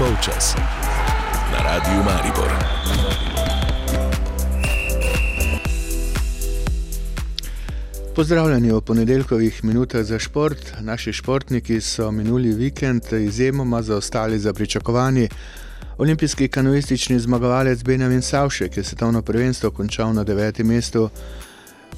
[0.00, 0.56] polčas
[1.52, 2.50] na Radiu Maribor.
[8.16, 10.72] Pozdravljeni v ponedeljkovih minutah za šport.
[10.80, 15.28] Naši športniki so minuli vikend izjemoma zaostali za pričakovanje.
[15.98, 21.10] Olimpijski kanoistični zmagovalec Benjamin Savšek je svetovno prvenstvo končal na devetem mestu.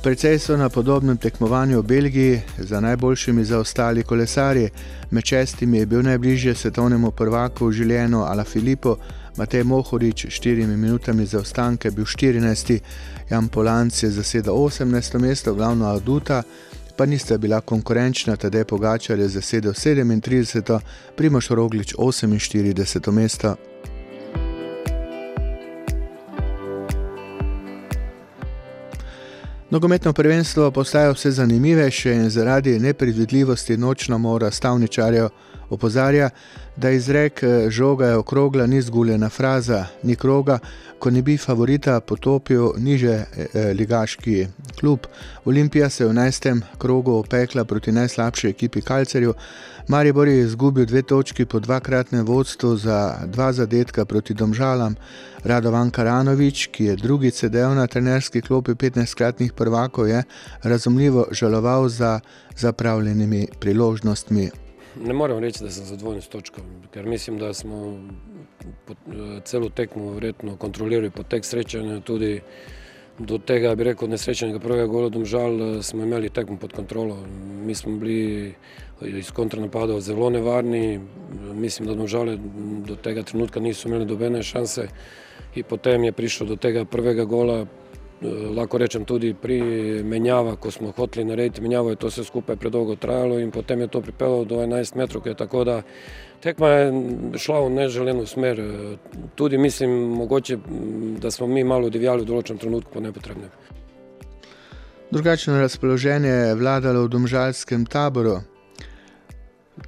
[0.02, 4.70] Precej so na podobnem tekmovanju v Belgiji za najboljšimi zaostali kolesarji.
[5.10, 8.96] Med šestimi je bil najbližje svetovnemu prvaku v življenju Ala Filipo,
[9.36, 12.80] Matej Mohorič s štirimi minutami zaostanka je bil 14.
[13.30, 15.18] Jan Polanc je zasedel 18.
[15.18, 16.42] mesto, glavno Aduta,
[16.96, 20.80] pa nista bila konkurenčna, tedaj Pogačar je zasedel 37.
[21.16, 23.12] Primoš Roglič 48.
[23.12, 23.54] mesto.
[29.72, 35.28] Nogometno prvenstvo postaja vse zanimivejše in zaradi nepredvidljivosti nočna mora stavničarjev
[35.70, 36.30] opozarja,
[36.76, 40.58] da izrek eh, žoga je okrogla ni zguljena fraza, ni kroga,
[40.98, 44.46] ko ne bi favorita potopil niže eh, eh, ligaški
[44.80, 44.98] klub.
[45.44, 49.34] Olimpija se je v najstem krogu opekla proti najslabši ekipi Kalcerju.
[49.88, 54.94] Maribor je izgubil dve točki po dvakratnem vodstvu za dva zadetka proti Domžalam.
[55.44, 60.22] Radovan Karanovič, ki je drugi sedel na trenerski klopi 15-kratnih prvakov, je
[60.62, 62.20] razumljivo žaloval za
[62.56, 64.50] zapravljenimi priložnostmi.
[65.04, 66.60] Ne morem reči, da sem zadovoljen s točko,
[66.92, 67.98] ker mislim, da smo
[69.44, 72.00] celo tekmo verjetno kontrolirali potek srečanja.
[72.00, 72.40] Tudi
[73.18, 77.18] do tega, bi rekel, nesrečnega prvega gola, domžal, smo imeli tekmo pod kontrolo.
[77.66, 78.54] Mi smo bili
[79.02, 81.00] iz kontranapadov zelo nevarni,
[81.54, 82.38] mislim, da domžale
[82.86, 84.88] do tega trenutka niso imeli dobene šanse.
[85.54, 87.81] In potem je prišlo do tega prvega gola, Eh,
[88.56, 89.60] lahko rečem tudi pri
[90.04, 93.88] menjavah, ko smo hoteli narediti menjavo, je to vse skupaj predolgo trajalo in potem je
[93.88, 95.82] to pripeljalo do 11 metrov, tako da
[96.40, 96.92] tekma je
[97.38, 98.60] šla v neželeno smer.
[98.60, 98.96] Eh,
[99.34, 100.58] tudi mislim, mogoče,
[101.18, 103.50] da smo mi malo divjali v določenem trenutku po nepotrebnem.
[105.10, 108.40] Drugačno razpoloženje je vladalo v domžalskem taboru.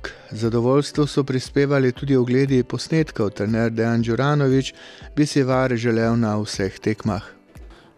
[0.01, 4.75] K zadovoljstvu so prispevali tudi ogledi posnetkov, trener Dejan Đuranovič
[5.17, 7.44] bi si var želel na vseh tekmah.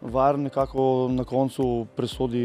[0.00, 2.44] VAR nekako na koncu presodi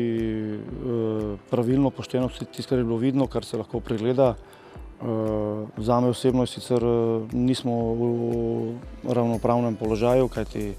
[0.55, 4.35] eh, pravilno, pošteno tisto, kar je bilo vidno, kar se lahko pregleda.
[4.35, 5.05] Eh,
[5.77, 10.73] zame osebno sicer eh, nismo v ravnopravnem položaju, kajti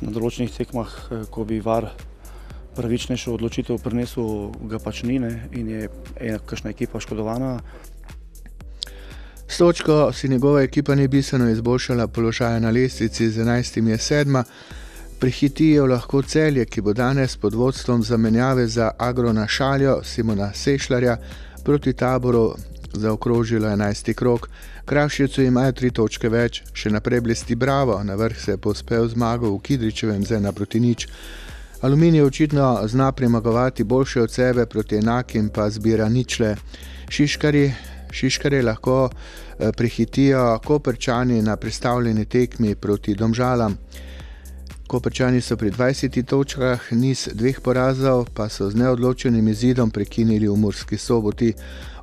[0.00, 0.96] na določenih tekmah,
[1.30, 1.90] ko bi VAR
[2.76, 7.58] pravičnejšo odločitev prinesel, ga pač ni ne, in je ena kakšna ekipa škodovana.
[9.50, 13.88] S točko si njegova ekipa ni bistveno izboljšala položaja na lestvici, z 11.
[13.88, 14.44] je sedma.
[15.20, 21.16] Prehitijo lahko celje, ki bo danes pod vodstvom zamenjave za agrona šaljo Simona Sešljarja
[21.64, 22.54] proti taboru
[22.92, 24.14] zaokrožilo 11.
[24.14, 24.48] krok.
[24.84, 29.50] Kravšicu imajo tri točke več, še naprej blesti Bravo, na vrh se je pospel zmago
[29.52, 31.06] v Kidričevem z ena proti nič.
[31.80, 36.56] Aluminij očitno zna premagovati boljše od sebe proti enakim, pa zbira ničle.
[37.08, 37.72] Šiškari,
[38.10, 43.76] šiškari lahko eh, prehitijo koprčani na predstavljeni tekmi proti domžalam.
[44.90, 50.56] Koprčani so pri 20 točkah, niz dveh porazov pa so z neodločenim izidom prekinili v
[50.56, 51.52] Murski soboti.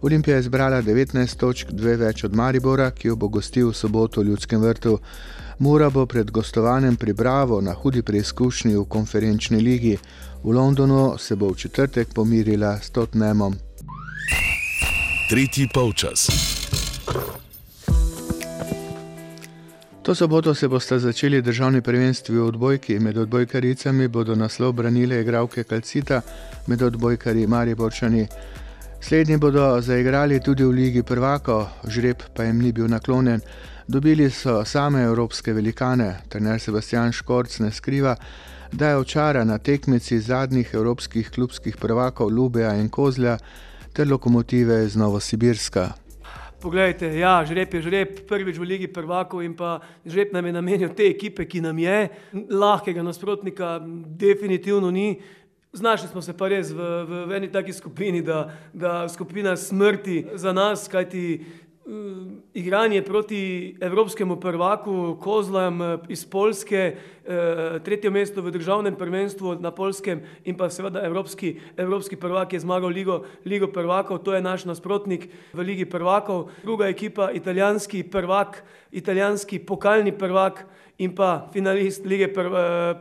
[0.02, 4.22] Olimpija je zbrala 19 točk, dve več od Maribora, ki jo bo gostil v soboto
[4.22, 4.96] v Ljudskem vrtu.
[5.60, 9.98] Mura bo pred gostovanjem pri Bravo na hudi preizkušnji v konferenčni ligi.
[10.44, 13.60] V Londonu se bo v četrtek pomirila s Totnemom.
[15.28, 16.30] Tretji polčas.
[20.08, 23.00] To soboto se boste začeli državni prvenstvi v odbojki.
[23.00, 26.22] Med odbojkaricami bodo naslov branile igralke Kalcita,
[26.68, 28.28] med odbojkarji Mariborčani.
[29.02, 33.42] Slednji bodo zaigrali tudi v Ligi prvako, žreb pa jim ni bil naklonjen.
[33.88, 38.16] Dobili so same evropske velikane, trener Sebastian Škorc ne skriva,
[38.72, 43.38] da je očara na tekmici zadnjih evropskih klubskih prvakov Lubeja in Kozlja
[43.94, 46.07] ter lokomotive iz Novosibirska.
[46.58, 50.90] Poglejte, ja, žreb je žreb, prvič v Ligi prvakov in pa žreb nam je namenil
[50.90, 52.10] te ekipe, ki nam je.
[52.34, 53.78] Lahkega nasprotnika
[54.18, 55.22] definitivno ni.
[55.70, 60.34] Znašli smo se pa res v, v, v eni taki skupini, da, da skupina smrti
[60.34, 61.46] za nas, kajti
[62.54, 69.72] igranje proti evropskemu prvaku Kozlam eh, iz Polske, uh, tretje mesto v državnem prvenstvu na
[69.72, 74.66] Polskem in pa seveda evropski, evropski prvak je zmagal Ligo, Ligo prvakov, to je naš
[74.66, 76.50] nasprotnik v Ligi prvakov.
[76.64, 80.66] Druga ekipa, italijanski prvak, italijanski pokalni prvak
[80.98, 82.52] in pa finalist lige prv,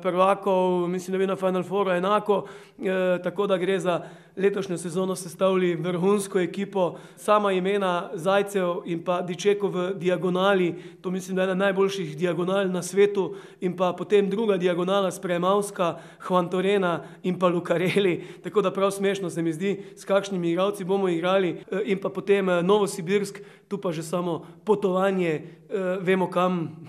[0.03, 2.47] prvakov, mislim, da je na Final Fouru enako,
[2.79, 4.03] e, tako da gre za
[4.37, 11.37] letošnjo sezono sestavili vrhunsko ekipo, sama imena Zajcev in pa Dičeko v diagonali, to mislim,
[11.37, 17.39] da je ena najboljših diagonal na svetu, in pa potem druga diagonala Spremavska, Hvantorena in
[17.39, 21.83] pa Lukareli, tako da prav smešno se mi zdi, s kakšnimi igralci bomo igrali, e,
[21.85, 25.43] in pa potem Novosibirsk, tu pa že samo potovanje,
[26.01, 26.87] vemo kam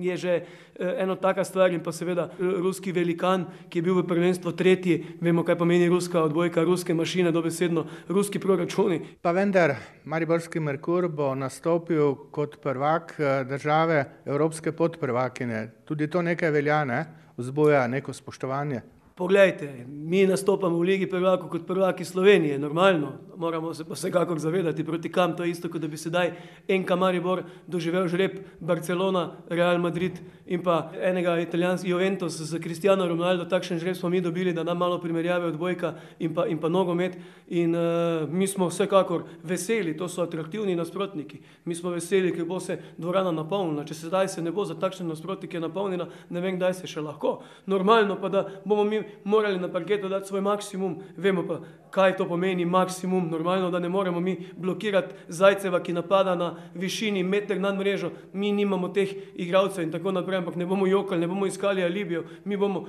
[0.00, 0.40] je že
[0.78, 5.44] ena taka stvar in pa seveda ruski velikan, ki je bil v prvenstvu tretji, vemo
[5.44, 9.00] kaj pomeni ruska odbojka, ruske mašine, dobesedno ruski proračuni.
[9.22, 13.16] Pa vendar, Mariborski Merkur bo nastopil kot prvak
[13.48, 15.70] države Evropske podprvakine.
[15.84, 17.04] Tudi to nekaj velja, ne?
[17.36, 18.95] vzbuja neko spoštovanje.
[19.16, 24.84] Poglejte, mi nastopamo v Ligi prvakov kot prvaki Slovenije, normalno, moramo se pa vsekakor zavedati,
[24.84, 26.34] proti kam to je isto, kot da bi sedaj
[26.68, 33.48] NK Maribor doživel žreb Barcelona, Real Madrid in pa enega italijanskega Juventus z Cristiano Ronaldo,
[33.48, 37.16] takšen žreb smo mi dobili, da nam malo primerjave odbojka in pa, in pa nogomet.
[37.48, 42.60] In uh, mi smo vsekakor veseli, to so atraktivni nasprotniki, mi smo veseli, ker bo
[42.60, 46.74] se dvorana napolnila, če sedaj se ne bo za takšne nasprotnike napolnila, ne vem, kdaj
[46.82, 47.38] se še lahko.
[47.66, 51.60] Normalno pa, da bomo mi morali na parketu dati svoj maksimum, vemo pa,
[51.90, 57.22] kaj to pomeni maksimum, normalno, da ne moremo mi blokirati Zajceva, ki napada na višini
[57.22, 61.26] meter nad mrežo, mi nimamo teh igralcev in tako naprej, ampak ne bomo jokali, ne
[61.26, 62.86] bomo iskali alibijo, mi bomo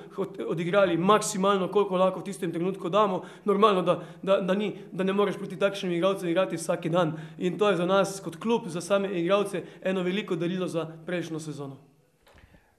[0.47, 5.13] odigrali maksimalno, koliko lahko v tistem trenutku damo, normalno, da, da, da, ni, da ne
[5.13, 7.13] moreš proti takšnim igralcem igrati vsak dan.
[7.37, 11.39] In to je za nas kot klub, za same igralce eno veliko darilo za prejšnjo
[11.39, 11.96] sezono.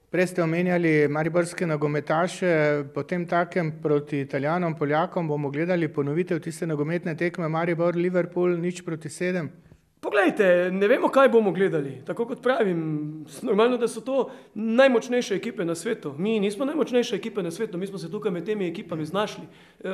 [0.09, 7.13] Prej ste omenjali mariborske nogometaše, potem takem proti Italijanom, Poljakom bomo gledali ponovitev tiste nogometne
[7.17, 9.51] tekme Maribor, Liverpool, nič proti sedem.
[9.99, 11.97] Poglejte, ne vemo, kaj bomo gledali.
[12.07, 16.13] Tako kot pravim, normalno, da so to najmočnejše ekipe na svetu.
[16.17, 19.43] Mi nismo najmočnejše ekipe na svetu, mi smo se tukaj med temi ekipami znašli.
[19.43, 19.91] E,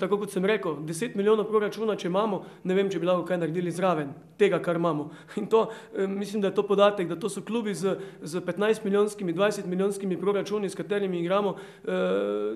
[0.00, 3.42] tako kot sem rekel, 10 milijonov proračuna, če imamo, ne vem, če bi lahko kaj
[3.42, 5.10] naredili zraven tega, kar imamo.
[5.36, 5.66] In to,
[5.96, 9.66] e, mislim, da je to podatek, da to so klubi z, z 15 milijonskimi, 20
[9.66, 11.92] milijonskimi proračuni, s katerimi igramo e,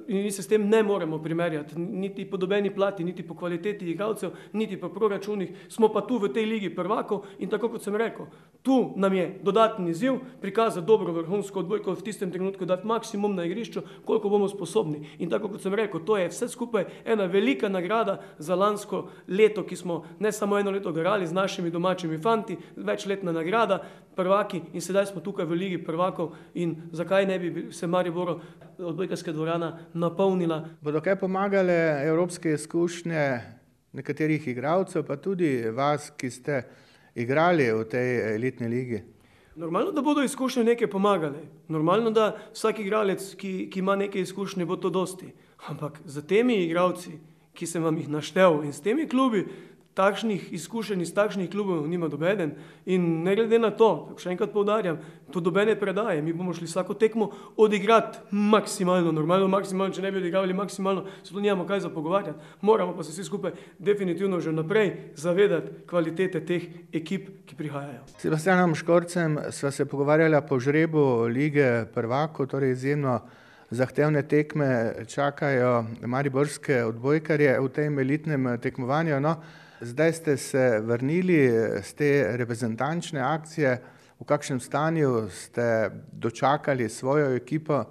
[0.08, 1.78] in mi se s tem ne moremo primerjati.
[1.78, 5.52] Niti po dobeni plati, niti po kvaliteti igralcev, niti po proračunih.
[5.68, 8.26] Smo pa tu v tej ligi prvakov in tako kot sem rekel,
[8.62, 13.44] tu nam je dodatni izziv prikazati dobro vrhunsko odbojko v tistem trenutku, dati maksimum na
[13.44, 15.06] igrišču, koliko bomo sposobni.
[15.18, 19.62] In tako kot sem rekel, to je vse skupaj ena velika nagrada za lansko leto,
[19.66, 23.82] ki smo ne samo eno leto garali z našimi domačimi fanti, večletna nagrada,
[24.16, 28.40] prvaki in sedaj smo tukaj v Ligi prvakov in zakaj ne bi se Mariboro
[28.78, 30.64] odbojkarska dvorana napolnila.
[30.80, 33.55] Bodo kaj pomagale evropske izkušnje
[33.96, 36.62] nekaterih igralcev, pa tudi vas, ki ste
[37.16, 39.02] igrali v tej elitni ligi?
[39.56, 41.46] Normalno, da bodo izkušnje nekaj pomagale.
[41.68, 45.32] Normalno, da vsak igralec, ki, ki ima nekaj izkušnje, bo to dosti.
[45.68, 47.16] Ampak za temi igralci,
[47.56, 49.46] ki sem vam jih naštel in s temi klubi,
[49.96, 52.52] takšnih izkušenj iz takšnih klubov nima dobeden.
[52.84, 54.98] In ne glede na to, še enkrat povdarjam,
[55.32, 60.20] to dobene predaje, mi bomo šli vsako tekmo odigrati maksimalno, normalno, maksimalno, če ne bi
[60.20, 62.52] odigrali maksimalno, se tu nimamo kaj za pogovarjati.
[62.60, 68.04] Moramo pa se vsi skupaj definitivno že naprej zavedati kvalitete teh ekip, ki prihajajo.
[68.12, 73.20] S Sebastianom Škorcem sva se pogovarjala po žrebu lige prvako, torej izjemno
[73.70, 79.20] zahtevne tekme čakajo mariborske odbojkarje v tem elitnem tekmovanju.
[79.20, 79.40] No,
[79.80, 81.50] Zdaj ste se vrnili
[81.82, 83.82] z te reprezentančne akcije,
[84.20, 87.84] v kakšnem stanju ste dočakali svojo ekipo?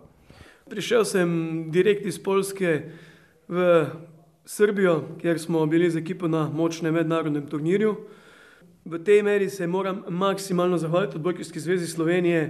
[0.69, 1.29] Prišel sem
[1.69, 2.89] direkt iz Polske
[3.47, 3.85] v
[4.45, 7.93] Srbijo, kjer smo bili z ekipo na močnem mednarodnem turnirju.
[8.85, 12.49] V tej meri se moram maksimalno zahvaliti Odbojkarski zvezi Slovenije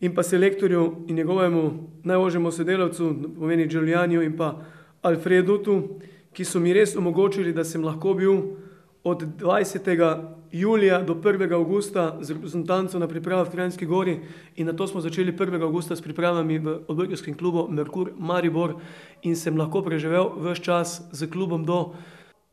[0.00, 4.64] in pa selektorju in njegovemu najožjemu sodelavcu, pomeni Giulianiju in pa
[5.02, 6.00] Alfredutu,
[6.32, 8.61] ki so mi res omogočili, da sem lahko bil
[9.04, 10.24] od 20.
[10.52, 11.52] julija do 1.
[11.52, 14.20] augusta z reprezentanco na pripravah v Trajnski gori
[14.56, 15.62] in na to smo začeli 1.
[15.62, 18.74] augusta s pripravami v odbojkarskem klubu Merkur Maribor
[19.22, 21.94] in sem lahko preživel vse čas z klubom do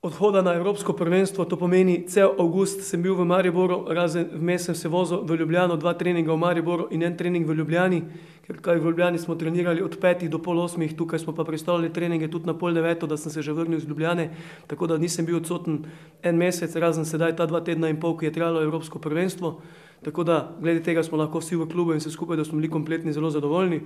[0.01, 4.75] odhoda na Evropsko prvenstvo, to pomeni cel avgust sem bil v Mariboru, razen vmes sem
[4.75, 7.99] se vozil v Ljubljano, dva treninga v Mariboru in en trening v Ljubljani,
[8.47, 11.91] ker kaj v Ljubljani smo trenirali od petih do pol osmih, tukaj smo pa predstavljali
[11.93, 14.29] treninge tudi na pol deveto, da sem se že vrnil iz Ljubljane,
[14.67, 15.83] tako da nisem bil odsoten
[16.23, 19.59] en mesec, razen sedaj ta dva tedna in pol, ki je trajalo Evropsko prvenstvo.
[19.99, 22.71] Tako da, glede tega smo lahko vsi v klubu in se skupaj, da smo bili
[22.71, 23.81] kompletni zelo zadovoljni.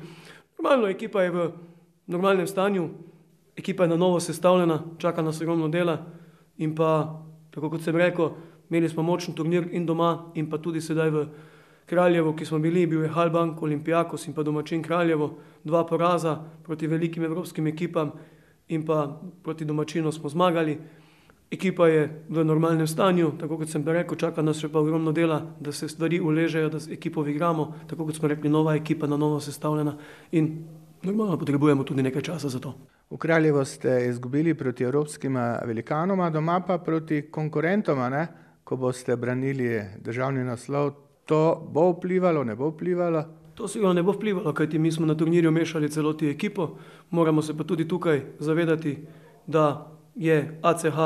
[0.62, 1.48] Normalno, ekipa je v
[2.06, 2.90] normalnem stanju,
[3.58, 6.06] ekipa je na novo sestavljena, čaka nas ogromno dela
[6.58, 8.32] in pa, tako kot sem rekel,
[8.70, 11.28] imeli smo močen turnir in doma in pa tudi sedaj v
[11.86, 15.34] Kraljevo, ki smo bili, bil je Halbank, Olimpijakos in pa domačin Kraljevo,
[15.64, 18.12] dva poraza proti velikim evropskim ekipam
[18.68, 20.78] in pa proti domačinu smo zmagali.
[21.52, 25.42] Ekipa je v normalnem stanju, tako kot sem rekel, čaka nas še pa ogromno dela,
[25.60, 29.40] da se stvari uležejo, da ekipo igramo, tako kot smo rekli, nova ekipa, na novo
[29.40, 29.98] sestavljena
[30.32, 30.50] in
[31.04, 32.74] normalno potrebujemo tudi nekaj časa za to.
[33.14, 38.00] V Kraljevo ste izgubili proti evropskim velikanoma, doma pa proti konkurentom,
[38.64, 40.92] ko boste branili državni naslov.
[41.26, 43.24] To bo vplivalo, ne bo vplivalo?
[43.54, 46.78] To sigurno ne bo vplivalo, kajti mi smo na turnirju mešali celoti ekipo,
[47.10, 48.98] moramo se pa tudi tukaj zavedati,
[49.48, 50.98] da je ACH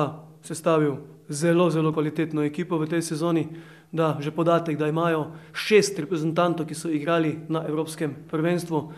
[0.41, 0.95] sestavil
[1.29, 3.47] zelo, zelo kvalitetno ekipo v tej sezoni,
[3.91, 8.93] da že podatek, da imajo šest reprezentantov, ki so igrali na Evropskem prvenstvu,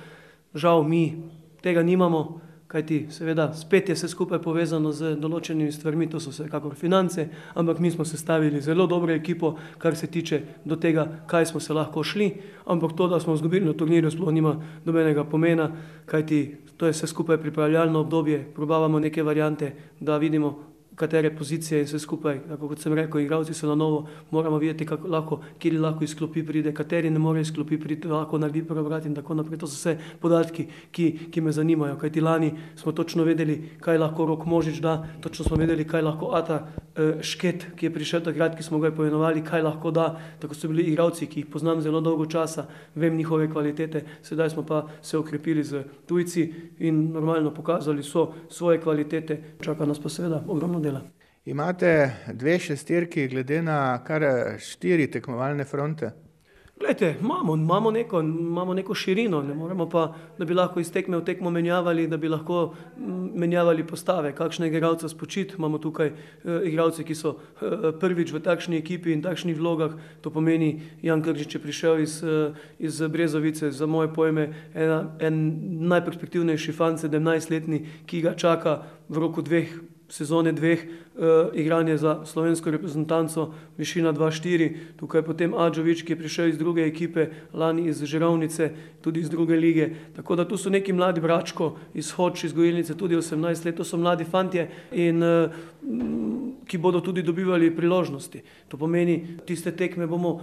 [0.54, 1.24] žal mi
[1.62, 6.76] tega nimamo, kajti seveda spet je vse skupaj povezano z določenimi stvarmi, to so vsekakor
[6.78, 7.26] finance,
[7.58, 11.74] ampak mi smo sestavili zelo dobro ekipo, kar se tiče do tega, kaj smo se
[11.74, 12.30] lahko šli,
[12.70, 14.54] ampak to, da smo izgubili na turnirju, sploh nima
[14.86, 15.72] nobenega pomena,
[16.06, 16.44] kajti
[16.78, 20.69] to je vse skupaj pripravljalno obdobje, probavamo neke variante, da vidimo,
[21.00, 22.42] katere pozicije in vse skupaj.
[22.48, 24.02] Tako kot sem rekel, igravci so na novo,
[24.32, 28.66] moramo videti, kako lahko, kje lahko izklopi pride, kateri ne more izklopi pride, lahko naredi
[28.68, 29.62] preobrat in tako naprej.
[29.62, 31.96] To so vse podatki, ki, ki me zanimajo.
[32.02, 36.04] Kaj ti lani smo točno vedeli, kaj lahko rok možič da, točno smo vedeli, kaj
[36.04, 40.10] lahko Ata eh, Šket, ki je prišel takrat, ki smo ga poimenovali, kaj lahko da.
[40.44, 44.68] Tako so bili igravci, ki jih poznam zelo dolgo časa, vem njihove kvalitete, sedaj smo
[44.68, 50.44] pa se okrepili z tujci in normalno pokazali so svoje kvalitete, čaka nas pa seveda
[50.48, 51.06] ogromno dela dela.
[51.50, 51.94] Imate
[52.34, 54.26] dve šestirki, glede na kar
[54.60, 56.12] štiri tekmovalne fronte?
[56.80, 61.18] Glede, imamo, imamo, neko, imamo neko širino, ne moremo pa, da bi lahko iz tekme
[61.18, 62.74] v tekmo menjavali, da bi lahko
[63.36, 65.56] menjavali postave, kakšne igralce spočiti.
[65.58, 66.14] Imamo tukaj e,
[66.72, 70.00] igralce, ki so e, prvič v takšni ekipi in takšnih vlogah.
[70.22, 75.44] To pomeni, Jan Kržič je prišel iz, e, iz Brezovice, za moje pojme, ena, en
[75.92, 82.72] najperspektivnejši fan, 17-letni, ki ga čaka v roku dveh sezone dveh uh, igranje za slovensko
[82.72, 88.72] reprezentanco, višina 2-4, tukaj potem Adžovič, ki je prišel iz druge ekipe, lani iz Žerovnice,
[89.02, 89.90] tudi iz druge lige.
[90.16, 93.84] Tako da tu so neki mladi bračko iz Hoč, iz Gojilnice, tudi 18 let, to
[93.84, 95.52] so mladi fantje in uh,
[96.70, 98.44] ki bodo tudi dobivali priložnosti.
[98.70, 100.38] To pomeni, tiste tekme bomo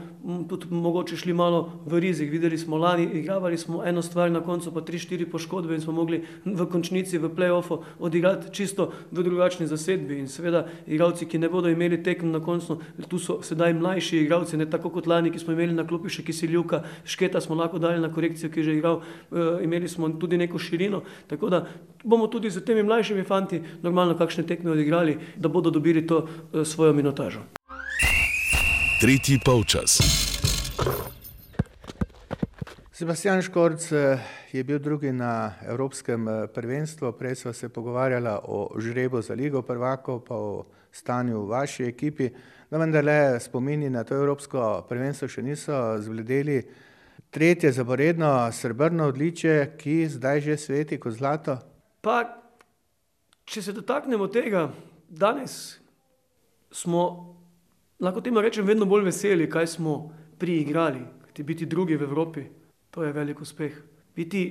[0.51, 2.31] tudi mogoče šli malo v rizik.
[2.31, 6.25] Videli smo lani, igravali smo eno stvar, na koncu pa 3-4 poškodbe in smo mogli
[6.45, 10.19] v končnici, v play-offu odigrati čisto v drugačni zasedbi.
[10.19, 14.59] In seveda igralci, ki ne bodo imeli tekem na koncu, tu so sedaj mlajši igralci,
[14.59, 18.03] ne tako kot lani, ki smo imeli na klopi še Kisiljuka, Šketa smo lahko dali
[18.03, 21.67] na korekcijo, ki je že igral, e, imeli smo tudi neko širino, tako da
[22.07, 26.65] bomo tudi z temi mlajšimi fanti normalno kakšne tekme odigrali, da bodo dobili to e,
[26.65, 27.43] svojo minutažo.
[29.01, 29.99] Tretji polčas.
[32.97, 34.19] Sebastian Škorc eh,
[34.53, 39.63] je bil drugi na Evropskem eh, prvenstvu, prej smo se pogovarjali o žrebu za Ligo
[39.63, 42.31] prvako, pa o stanju v vaši ekipi.
[42.71, 46.63] No, vendar le spomini na to Evropsko prvenstvo še niso zvledeli.
[47.31, 51.59] Tretje zaporedno srbrno odličje, ki zdaj že sveti kot zlato.
[52.07, 52.21] Pa,
[53.51, 54.69] če se dotaknemo tega,
[55.11, 55.81] danes
[56.71, 57.01] smo,
[57.99, 59.97] lahko temu rečem, vedno bolj veseli, kaj smo
[60.39, 62.47] priigrali, kajti biti drugi v Evropi.
[62.95, 63.75] To je velik uspeh.
[64.15, 64.45] Biti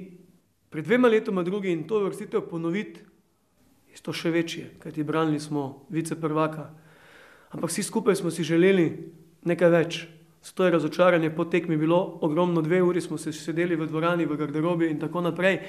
[0.68, 3.08] pred dvema letoma drugi in to vrstitev ponoviti,
[3.88, 6.68] je to še večje, kajti branili smo vice prvaka.
[7.56, 8.90] Ampak vsi skupaj smo si želeli
[9.48, 10.06] nekaj več.
[10.44, 14.44] Zato je razočaranje po tekmi bilo ogromno, dve uri smo se sedeli v dvorani, v
[14.44, 15.62] garderobi in tako naprej.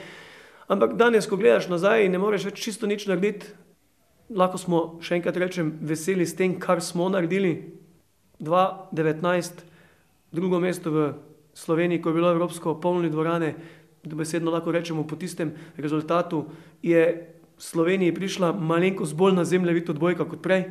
[0.67, 3.53] Ampak danes, ko gledaš nazaj in ne moreš več čisto nič narediti,
[4.35, 7.73] lahko smo še enkrat rečem veseli s tem, kar smo naredili.
[8.43, 9.63] 2019,
[10.35, 11.05] drugo mesto v
[11.57, 13.55] Sloveniji, ko je bilo Evropsko polno dvorane,
[14.05, 16.45] da besedno lahko rečemo po tistem rezultatu,
[16.83, 20.67] je Sloveniji prišla malenkost bolj na zemljevid odbojka kot prej.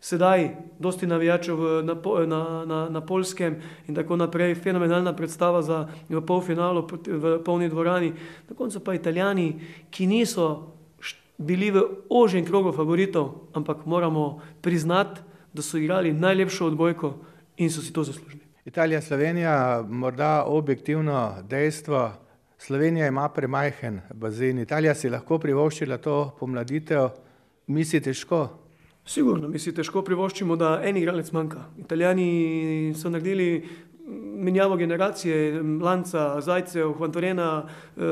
[0.00, 1.94] Sedaj, dosti navijačev na,
[2.26, 3.56] na, na, na polskem
[3.88, 8.12] in tako naprej, fenomenalna predstava za v polfinalu v polni dvorani.
[8.48, 10.72] Na koncu pa italijani, ki niso
[11.38, 15.20] bili v ožjem krogu favoritov, ampak moramo priznati,
[15.52, 17.14] da so igrali najlepšo odbojko
[17.56, 18.42] in so si to zaslužili.
[18.64, 22.12] Italija, Slovenija, morda objektivno dejstvo,
[22.58, 27.08] Slovenija ima premajhen bazen, Italija si lahko privoščila to pomladitev,
[27.66, 28.67] mi si težko.
[29.08, 31.62] Sigurno, mi si težko privoščimo, da en igralec manjka.
[31.80, 33.62] Italijani so naredili
[34.44, 37.46] menjavo generacije, Lanca, Zajcev, Hvantorena,
[37.96, 38.02] eh,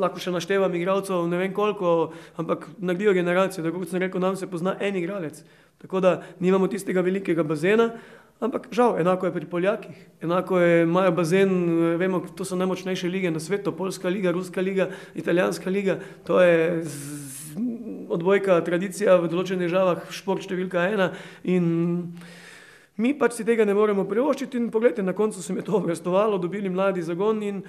[0.00, 4.36] lahko še naštevam igralcev, ne vem koliko, ampak naredijo generacijo, tako kot sem rekel, nam
[4.40, 5.42] se pozna en igralec.
[5.84, 7.92] Tako da nimamo tistega velikega bazena,
[8.38, 11.50] Ampak žal, enako je pri Poljakih, enako je, imajo bazen,
[11.98, 16.84] vemo, to so najmočnejše lige na svetu, Poljska liga, Ruska liga, Italijanska liga, to je
[18.08, 21.12] odbojka, tradicija v določenih državah, šport številka ena
[21.44, 21.68] in
[22.98, 25.76] mi pač si tega ne moremo privoščiti in pogledajte, na koncu se mi je to
[25.80, 27.62] obrestovalo, dobili mladi zagon in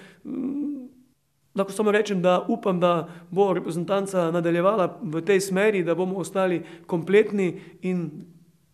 [1.56, 6.64] lahko samo rečem, da upam, da bo reprezentanca nadaljevala v tej smeri, da bomo ostali
[6.88, 8.10] kompletni in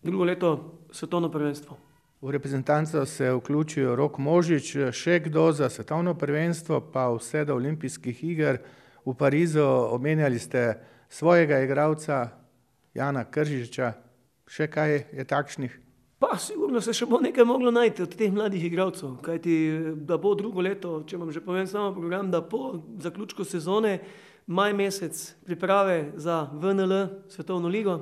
[0.04, 1.78] drugo leto svetovno prvenstvo.
[2.22, 8.24] V reprezentanco se vključijo Rok Možič, še kdo za svetovno prvenstvo, pa vse do olimpijskih
[8.24, 8.58] iger
[9.06, 9.66] v Parizu.
[9.92, 12.30] Omenjali ste svojega igralca
[12.94, 13.94] Jana Kržiča,
[14.48, 15.82] še kaj je takšnih?
[16.20, 19.56] Pa, sigurno se še bo nekaj moglo najti od teh mladih igralcev, kajti
[20.08, 24.00] da bo drugo leto, če vam že povem samo program, da po zaključku sezone,
[24.48, 28.00] maj mesec priprave za VNL, svetovno ligo,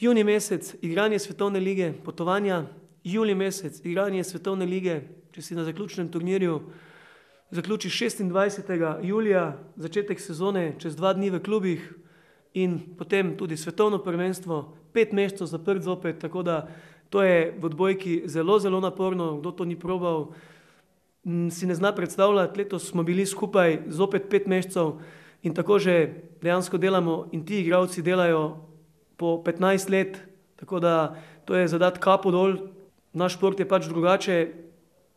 [0.00, 2.64] juni mesec igranje svetovne lige, potovanja,
[3.04, 5.00] juli mesec, igranje svetovne lige,
[5.32, 6.60] če si na zaključnem turnirju,
[7.50, 9.04] zaključi 26.
[9.06, 11.94] julija, začetek sezone, čez dva dni v klubih
[12.54, 16.68] in potem tudi svetovno prvenstvo, pet mesecev zaprt zopet, tako da
[17.10, 20.32] to je v odbojki zelo, zelo naporno, kdo to ni probal,
[21.50, 24.98] si ne zna predstavljati, letos smo bili skupaj zopet pet mesecev
[25.42, 28.56] in tako že dejansko delamo in ti igravci delajo
[29.16, 30.18] po 15 let,
[30.56, 32.56] tako da to je zadat kapo dol,
[33.12, 34.65] naš šport je pač drugače,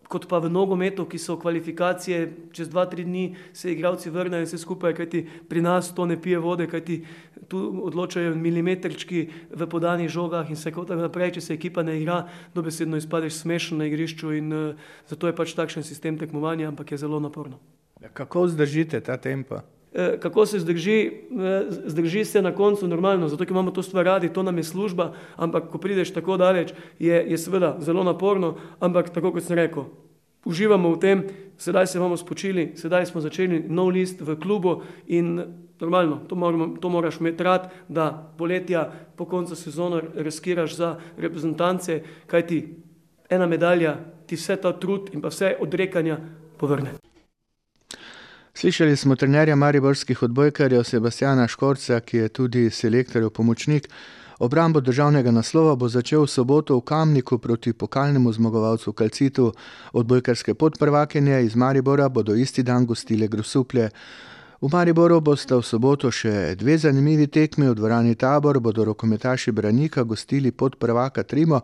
[0.09, 4.49] kot pa v nogometu, ki so kvalifikacije, čez dva, tri dni se igravci vrnejo in
[4.49, 7.03] vse skupaj, kajti pri nas to ne pije vode, kajti
[7.47, 9.21] tu odločajo milimetrčki
[9.53, 12.23] v podanih žogah in vse tako naprej, če se ekipa ne igra,
[12.57, 17.05] dobesedno izpadeš smešen na igrišču in uh, zato je pač takšen sistem tekmovanja, ampak je
[17.05, 17.61] zelo naporno.
[18.01, 19.61] Ja, kako zdržite ta tempo?
[19.93, 24.05] Eh, kako se zdrži, eh, zdrži se na koncu normalno, zato ker imamo to stvar
[24.05, 28.55] radi, to nam je služba, ampak ko prideš tako daleč, je, je seveda zelo naporno,
[28.79, 29.89] ampak tako kot sem rekel,
[30.45, 31.23] uživamo v tem,
[31.57, 35.41] sedaj se bomo spočili, sedaj smo začeli nov list v klubu in
[35.79, 42.03] normalno, to, moramo, to moraš imeti rad, da poletja po koncu sezona riskiraš za reprezentance,
[42.27, 42.63] kaj ti
[43.29, 46.19] ena medalja ti vse ta trud in pa vse odrekanja
[46.57, 46.99] povrne.
[48.59, 53.87] Slišali smo trenerja mariborskih odbojkarjev Sebastiana Škorca, ki je tudi selektorjev pomočnik.
[54.39, 59.53] Obrambo državnega naslova bo začel v soboto v Kamniku proti pokalnemu zmagovalcu Kalcitu.
[59.93, 63.89] Odbojkarske podprvakenje iz Maribora bodo isti dan gostile Grosuplje.
[64.61, 67.69] V Mariboru bosta v soboto še dve zanimivi tekmi.
[67.69, 71.61] V dvorani tabor bodo rokometaši Branika gostili podprvaka Trimo,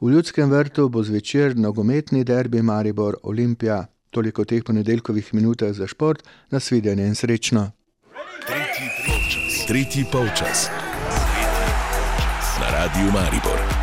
[0.00, 3.95] v Ljudskem vrtu bo zvečer nogometni derbi Maribor Olimpija.
[4.10, 7.70] Toliko teh ponedeljkovih minutah za šport, nasvidenje in srečno.
[8.46, 9.66] Tretji polčas.
[9.66, 10.68] Tretji polčas.
[12.60, 13.75] Na radiju Maribor.